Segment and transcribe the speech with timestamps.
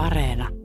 [0.00, 0.59] Areena.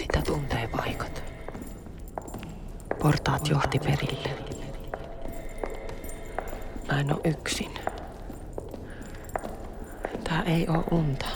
[0.00, 1.22] Sitä tuntee paikat.
[3.02, 4.30] Portaat johti perille.
[6.88, 7.74] Mä en oo yksin.
[10.24, 11.26] Tää ei oo unta.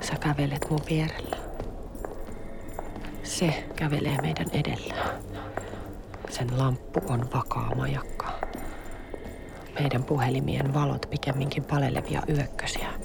[0.00, 1.36] Sä kävelet mun vierellä.
[3.22, 4.94] Se kävelee meidän edellä.
[6.30, 8.40] Sen lamppu on vakaa majakka.
[9.80, 12.97] Meidän puhelimien valot pikemminkin palelevia yökkösiä.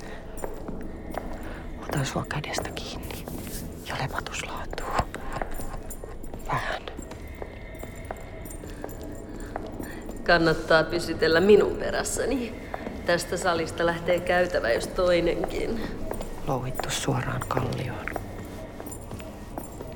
[1.93, 3.25] Otan sua kädestä kiinni
[3.87, 5.17] ja levatus laatuu.
[6.47, 6.81] Vähän.
[10.23, 12.55] Kannattaa pysytellä minun perässäni.
[13.05, 15.81] Tästä salista lähtee käytävä jos toinenkin.
[16.47, 18.05] Louhittu suoraan kallioon.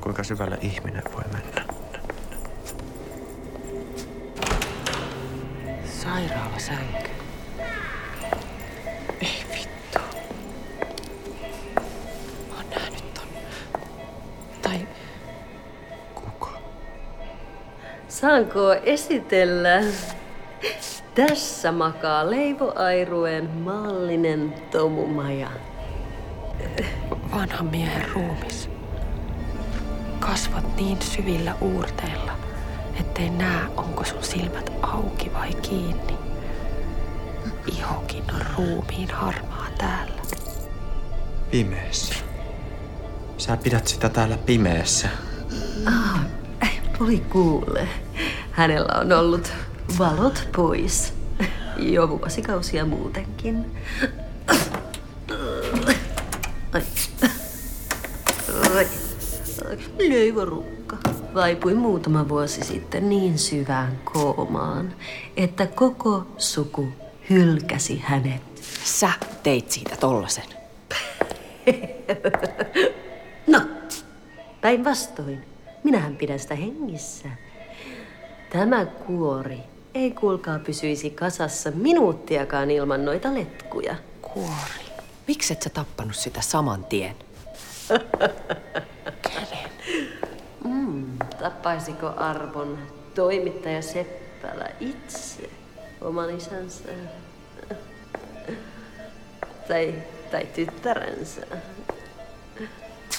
[0.00, 1.74] Kuinka syvälle ihminen voi mennä?
[6.02, 6.98] Sairaalasänky.
[6.98, 7.07] Ei
[18.20, 19.80] Saanko esitellä?
[21.14, 25.48] Tässä makaa Leivo Airueen maallinen tomumaja.
[27.34, 28.70] vanhan miehen ruumis.
[30.20, 32.32] Kasvot niin syvillä uurteilla,
[33.00, 36.16] ettei näe, onko sun silmät auki vai kiinni.
[37.78, 40.22] Ihokin on ruumiin harmaa täällä.
[41.50, 42.14] Pimeässä.
[43.36, 45.08] Sä pidät sitä täällä pimeässä.
[47.00, 47.88] Voi kuule,
[48.50, 49.52] hänellä on ollut
[49.98, 51.14] valot pois.
[51.76, 53.66] Jo vuosikausia muutenkin.
[56.74, 56.82] Ai.
[58.76, 58.86] Ai.
[61.34, 64.94] Vaipui muutama vuosi sitten niin syvään koomaan,
[65.36, 66.88] että koko suku
[67.30, 68.42] hylkäsi hänet.
[68.84, 69.10] Sä
[69.42, 70.44] teit siitä tollasen.
[73.46, 73.60] No,
[74.60, 75.44] päinvastoin.
[75.88, 77.28] Minähän pidän sitä hengissä.
[78.50, 79.58] Tämä kuori
[79.94, 83.96] ei kuulkaa pysyisi kasassa minuuttiakaan ilman noita letkuja.
[84.22, 84.84] Kuori.
[85.26, 87.16] Miksi et sä tappanut sitä saman tien?
[91.40, 92.78] Tappaisiko arvon
[93.14, 95.50] toimittaja Seppälä itse
[96.00, 96.88] oman isänsä?
[99.68, 99.94] Tai,
[100.30, 101.46] tai tyttärensä?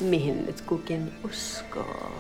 [0.01, 2.11] Mihin nyt kukin uskoo?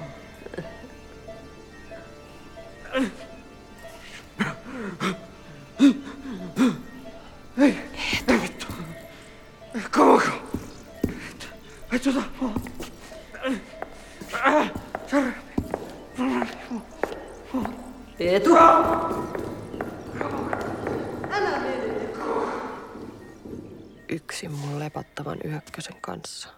[26.21, 26.49] Kanssa.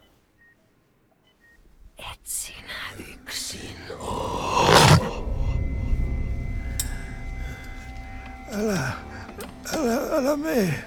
[1.98, 3.76] Et sinä yksin.
[8.54, 8.92] Älä,
[10.12, 10.84] älä mene.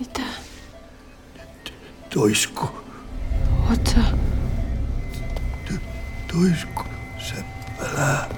[0.00, 0.22] Mitä?
[2.14, 2.68] Toisku,
[3.70, 4.00] Oot sä?
[6.32, 6.84] toisku,
[7.18, 8.35] Seppälä.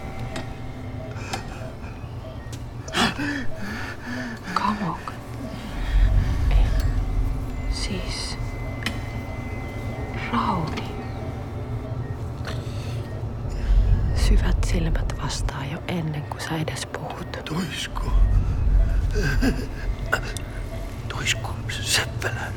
[21.09, 21.51] Toisku,
[21.83, 22.53] Seppälä.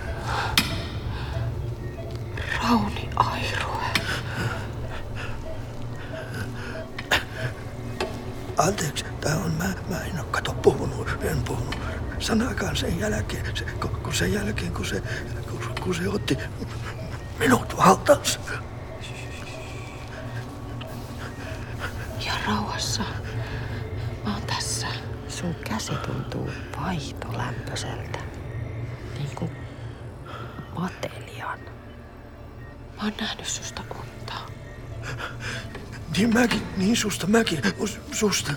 [2.63, 3.81] Rauni Airue.
[8.57, 11.75] Anteeksi, tää on mä, mä en oo kato puhunut, en puhunut
[12.19, 15.01] sanakaan sen jälkeen, se, kun, kun sen jälkeen, kun se,
[15.49, 16.37] kun, kun se otti
[17.39, 18.39] minut valtaansa.
[25.81, 26.49] Käsi tuntuu
[26.81, 28.19] vaihtolämpöiseltä.
[29.17, 29.51] Niin kuin
[30.79, 31.59] matelian.
[32.97, 34.33] Mä oon nähnyt susta unta.
[36.17, 37.61] Niin mäkin, niin susta mäkin,
[38.11, 38.53] susta.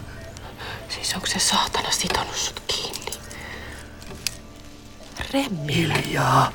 [0.89, 3.13] Siis onko se saatana sitonut sut kiinni?
[5.33, 5.75] Remmi.
[5.75, 6.53] Hiljaa.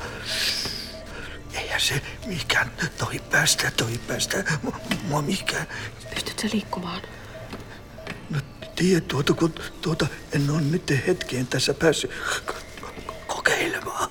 [1.54, 4.44] Eihän se mikään toi päästä, toi päästä
[5.08, 5.66] mua mikään.
[6.14, 7.02] Pystytkö liikkumaan?
[8.80, 12.10] Tiedä tuota, kun tuota en ole nyt hetkeen tässä päässyt
[12.46, 14.10] ko- kokeilemaan.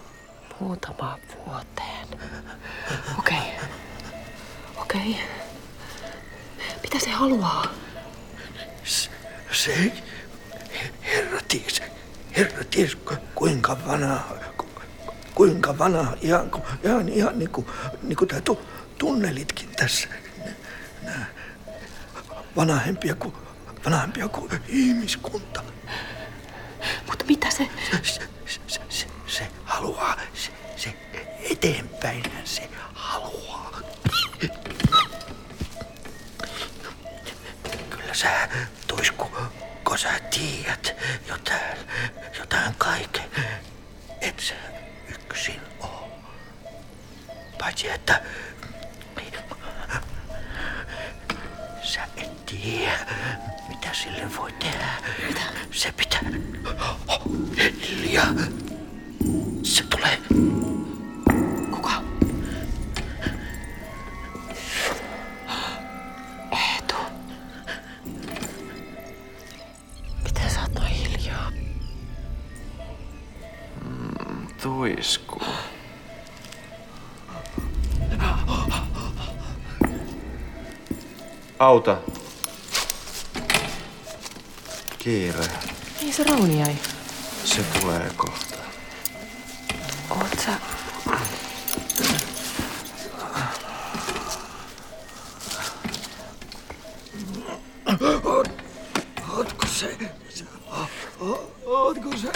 [0.60, 2.08] Muutamaan vuoteen.
[3.20, 3.38] Okei.
[4.78, 5.16] Okei.
[6.84, 7.74] Mitä se haluaa?
[9.52, 11.82] Se, he- herra ties,
[12.38, 14.24] herra ties ku- kuinka vanha,
[14.58, 14.82] ku-
[15.36, 16.52] kuinka vanha, ihan,
[16.84, 17.68] ihan, ihan niin kuin,
[18.02, 18.30] niin kuin
[18.98, 20.08] tunnelitkin tässä.
[21.04, 21.26] Nää,
[22.56, 23.34] vanhempia kuin,
[23.86, 25.64] vanhempia kuin ihmiskunta.
[27.08, 27.70] Mutta mitä se...
[28.04, 28.30] Se,
[28.68, 30.94] se, se, se haluaa, se, se
[31.52, 33.80] eteenpäinhän se haluaa.
[37.90, 38.50] Kyllä sä,
[38.88, 39.32] Tuisku,
[39.84, 40.96] kun sä tiedät
[41.28, 41.78] jotain,
[42.40, 43.32] jotain kaiken,
[44.22, 44.56] et sä
[45.08, 46.10] yksin oo.
[47.60, 48.22] Paitsi että
[51.84, 52.98] sä et tiedä,
[53.90, 54.88] mitä sille voi tehdä.
[55.28, 55.42] Mitä?
[55.72, 56.22] Se pitää...
[57.90, 58.34] Hiljaa.
[59.64, 60.18] Se tulee.
[61.72, 62.04] Kuka?
[66.52, 66.96] Eetu.
[70.24, 71.52] Miten sä oot noin hiljaa?
[74.62, 75.42] Tuisku.
[81.60, 81.98] Auta.
[85.10, 85.46] Kiire.
[86.02, 86.76] Niin se Rauni jäi.
[87.44, 88.56] Se tulee kohta.
[90.10, 90.52] Oot sä...
[99.38, 99.98] Ootko se?
[101.66, 102.32] Ootko se?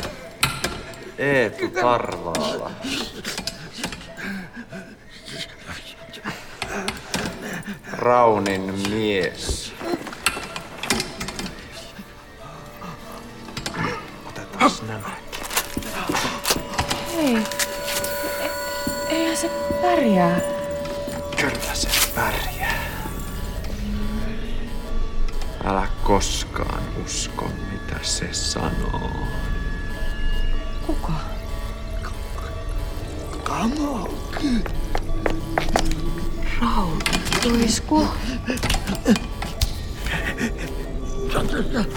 [1.18, 2.72] Eetu Tarvaala.
[7.92, 9.63] Raunin mies.
[14.66, 15.16] Otetaan nämä.
[17.18, 17.36] Ei.
[17.36, 18.50] E-
[19.10, 19.50] eihän se
[19.82, 20.42] pärjää.
[21.42, 22.84] Kyllä se pärjää.
[25.66, 29.12] Älä koskaan usko, mitä se sanoo.
[30.88, 31.14] Kuka?
[33.44, 34.64] Kamalki.
[36.62, 37.00] Rauni.
[37.42, 38.08] Tuisku.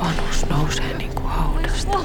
[0.00, 1.98] Vanhus nousee niin kuin haudasta.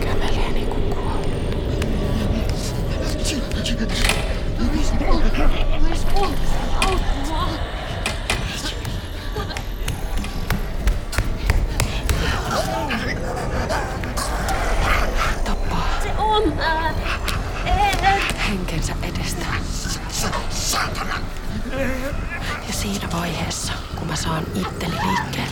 [0.00, 1.28] Kävelee niin kuin kuollut.
[15.44, 15.88] Tappaa.
[16.02, 16.52] Se on
[18.48, 19.46] Henkensä edestä.
[22.66, 25.47] Ja siinä vaiheessa, kun mä saan itteni liikkeelle,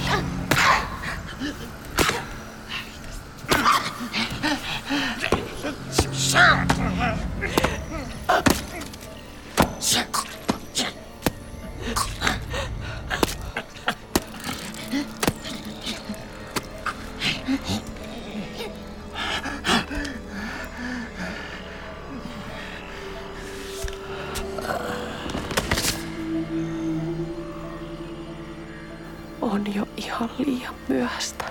[30.16, 31.44] ihan liian myöhäistä.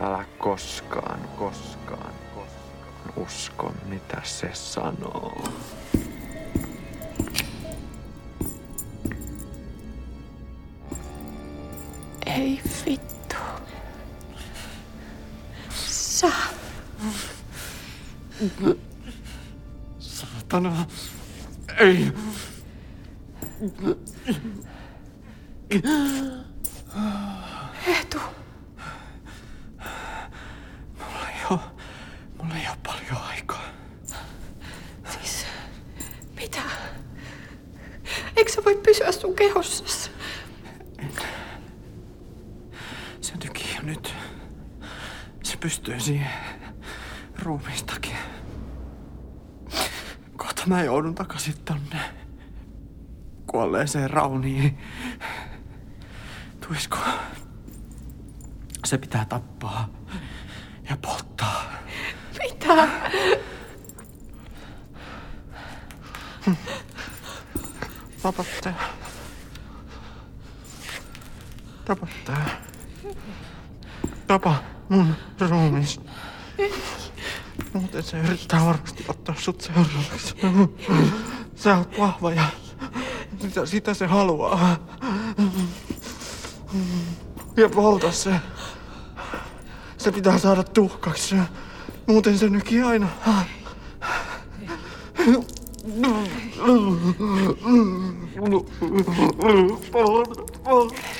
[0.00, 5.44] Älä koskaan, koskaan, koskaan usko, mitä se sanoo.
[12.26, 13.36] Ei vittu.
[15.86, 16.32] Sä.
[19.98, 20.86] Satana.
[21.78, 22.12] Ei.
[27.86, 28.20] Eetu.
[30.98, 31.60] Mulla ei oo,
[32.42, 33.64] mulla ei oo paljon aikaa.
[35.10, 35.46] Siis,
[36.36, 36.60] mitä?
[38.36, 40.10] Eikö sä voi pysyä sun kehossas?
[43.20, 44.14] Se tykii jo nyt.
[45.42, 46.30] Se pystyy siihen
[47.38, 48.16] ruumiistakin.
[50.36, 52.00] Kohta mä joudun takaisin tonne
[53.46, 54.78] kuolleeseen Rauniin.
[56.68, 56.98] Tuisko?
[58.84, 59.88] Se pitää tappaa
[60.90, 61.64] ja polttaa.
[62.38, 62.88] Mitä?
[68.24, 68.74] Vapatte.
[71.84, 72.62] Tapa tää.
[74.26, 75.14] Tapa mun
[75.48, 76.00] ruumis.
[77.72, 80.34] Muuten se yrittää varmasti ottaa sut seuraavaksi.
[81.54, 82.44] Sä oot vahva ja
[83.38, 84.78] sitä, sitä se haluaa.
[87.56, 88.30] Ja polta se.
[89.98, 91.36] Se pitää saada tuhkaksi.
[92.06, 93.08] Muuten se nykii aina.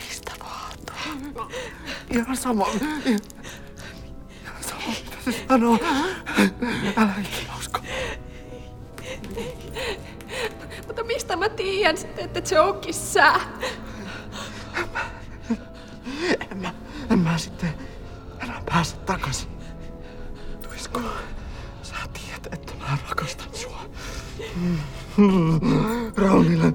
[0.08, 0.32] Mistä?
[2.10, 2.66] Ihan sama.
[4.42, 5.78] Ihan sama, mitä se sanoo.
[6.96, 7.80] Älä ikinä usko.
[10.86, 13.34] Mutta mistä mä tiedän sitten, että se onkin sä?
[17.10, 17.74] En mä, en mä sitten
[18.40, 19.48] enää pääse takaisin.
[20.62, 21.00] Tuisko,
[21.82, 23.80] sä tiedät, että mä rakastan sua.
[26.16, 26.72] Raunille.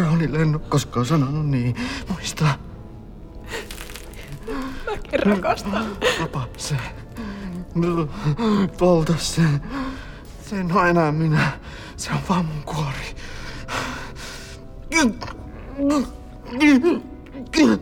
[0.00, 1.76] Raunille en oo koskaan sanonut niin.
[2.08, 2.44] Muista.
[4.86, 5.86] Mäkin rakastan.
[6.20, 6.76] Tapa se.
[8.78, 9.42] Polta se.
[10.48, 11.52] Se en oo enää minä.
[11.96, 12.62] Se on vaan mun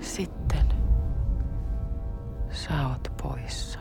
[0.00, 0.66] Sitten
[2.50, 3.78] sä oot poissa.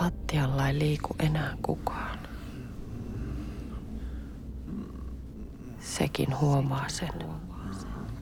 [0.00, 2.18] Lattialla ei liiku enää kukaan.
[5.78, 7.08] Sekin huomaa sen.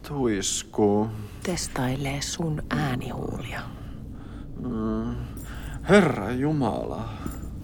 [0.08, 1.08] Tuisku.
[1.42, 3.60] Testailee sun äänihuulia.
[5.88, 7.08] Herra Jumala.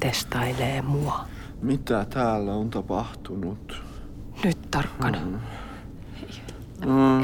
[0.00, 1.28] Testailee mua.
[1.62, 3.82] Mitä täällä on tapahtunut?
[4.44, 5.18] Nyt tarkkana.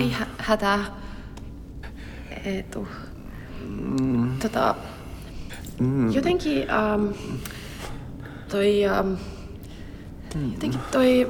[0.00, 0.84] Ei hä- hätää.
[2.44, 2.88] Eetu.
[4.42, 4.74] Tota,
[6.12, 7.06] jotenkin ähm,
[8.48, 9.14] toi, ähm,
[10.52, 11.26] jotenkin toi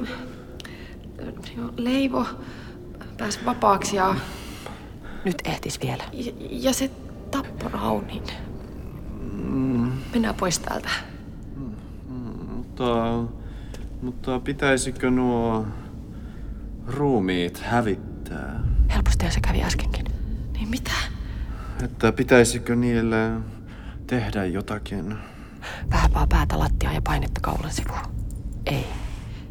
[1.21, 1.29] äh,
[1.77, 2.25] Leivo
[3.17, 4.15] pääsi vapaaksi ja,
[5.25, 6.03] Nyt ehtis vielä.
[6.13, 6.91] ja, ja se
[7.31, 8.23] tappoi Raunin.
[10.13, 10.89] Mennään pois täältä.
[12.75, 13.23] Mutta,
[14.01, 15.65] mutta pitäisikö nuo
[16.87, 18.59] ruumiit hävittää?
[18.93, 20.05] Helpostihan se kävi äskenkin.
[20.53, 20.91] Niin mitä?
[21.83, 23.31] Että pitäisikö niille
[24.07, 25.15] tehdä jotakin?
[25.91, 27.99] Vähän vaan päätä lattiaa ja painetta kaulan sivuun.
[28.65, 28.87] Ei.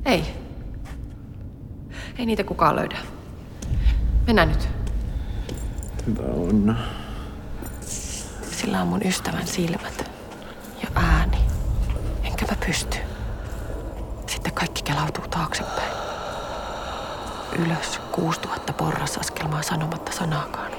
[0.05, 0.25] Ei.
[2.19, 2.99] Ei niitä kukaan löydä.
[4.27, 4.69] Mennään nyt.
[6.07, 6.77] Hyvä on.
[8.51, 10.11] Sillä on mun ystävän silmät
[10.83, 11.39] ja ääni.
[12.25, 12.99] Enkä mä pysty.
[14.45, 15.93] Sitten kaikki kelautuu taaksepäin.
[17.59, 20.73] Ylös 6000 porrasaskelmaa sanomatta sanaakaan.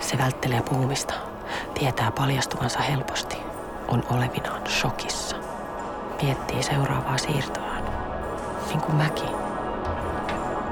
[0.00, 1.14] Se välttelee puhumista.
[1.78, 3.36] Tietää paljastuvansa helposti.
[3.88, 5.36] On olevinaan shokissa.
[6.22, 7.84] Miettii seuraavaa siirtoaan.
[8.68, 9.30] Niin kuin mäkin.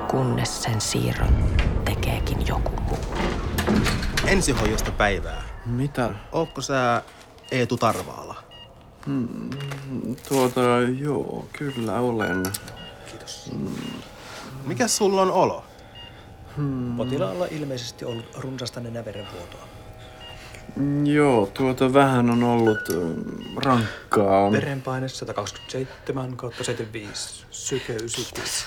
[0.08, 1.34] Kunnes sen siirron
[1.84, 2.98] tekeekin joku muu.
[4.26, 5.42] Ensihoidosta päivää.
[5.66, 6.10] Mitä?
[6.32, 7.02] Ootko sä
[7.50, 8.35] Eetu Tarvaala?
[10.28, 10.60] Tuota,
[10.98, 12.42] joo, kyllä olen.
[13.10, 13.50] Kiitos.
[14.66, 15.64] Mikä sulla on olo?
[16.96, 19.66] Potilaalla ilmeisesti ollut runsasta nenäverenvuotoa.
[20.76, 24.52] Mm, Joo, tuota vähän on ollut ähm, rankkaa.
[24.52, 28.64] Verenpaine 127 kautta 75, syke 96.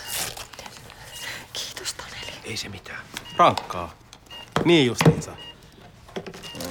[1.54, 2.34] Kiitos Taneli.
[2.44, 3.00] Ei se mitään.
[3.38, 3.94] Rankkaa.
[4.66, 5.32] Niin justiinsa.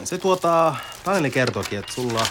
[0.05, 2.27] Se tuota, Taneli kertoikin, että sulla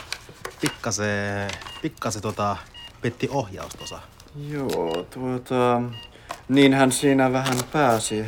[0.62, 1.50] pikkasen,
[1.82, 2.58] pikkasen tuota,
[3.02, 4.00] petti ohjaus tuossa.
[4.50, 5.82] Joo, tuota...
[6.50, 8.26] Niinhän siinä vähän pääsi.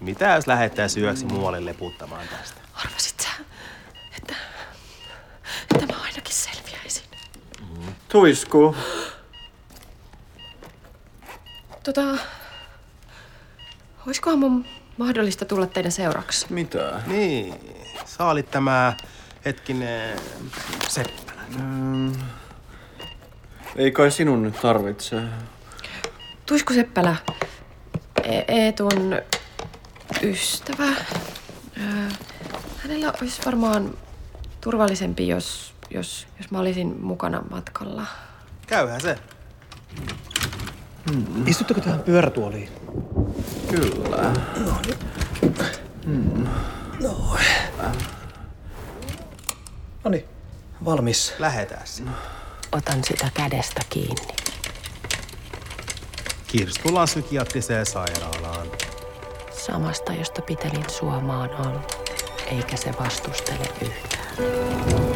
[0.00, 2.60] Mitä jos lähettää syöksi muualle leputtamaan tästä?
[2.74, 3.28] Arvasit sä,
[4.16, 4.34] että,
[5.74, 7.04] että mä ainakin selviäisin?
[8.08, 8.76] Tuisku.
[11.82, 12.00] Tota,
[14.06, 14.66] olisikohan mun
[14.98, 16.46] mahdollista tulla teidän seuraksi?
[16.50, 17.02] Mitä?
[17.06, 17.54] Niin,
[18.04, 18.96] sä olit tämä
[19.44, 20.18] hetkinen
[20.88, 21.40] Seppälä.
[21.56, 22.12] Ähm,
[23.76, 25.22] ei kai sinun nyt tarvitse.
[26.46, 27.16] Tuisku Seppälä,
[28.22, 29.16] E- Eetun
[30.22, 30.88] ystävä.
[31.80, 32.08] Öö,
[32.82, 33.94] hänellä olisi varmaan
[34.60, 38.06] turvallisempi, jos, jos, jos mä olisin mukana matkalla.
[38.66, 39.18] Käyhän se.
[41.46, 42.68] Istutteko tähän pyörätuoliin?
[43.70, 44.32] Kyllä.
[44.64, 44.80] No
[46.06, 46.48] niin,
[50.84, 51.34] valmis.
[51.38, 52.02] Lähetään se.
[52.72, 54.34] Otan sitä kädestä kiinni.
[56.46, 58.66] Kiitos, tullaan psykiatriseen sairaalaan.
[59.66, 61.82] Samasta, josta pitelin sua maan alla.
[62.46, 65.13] Eikä se vastustele yhtään.